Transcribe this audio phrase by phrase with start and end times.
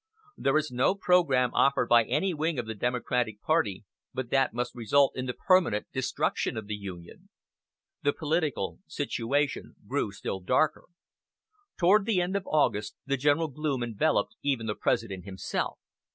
[0.35, 3.83] There is no program offered by any wing of the Democratic party
[4.15, 7.29] but that must result in the permanent destruction of the Union."
[8.01, 10.85] The political situation grew still darker.
[11.77, 15.77] Toward the end of August the general gloom enveloped even the President himself.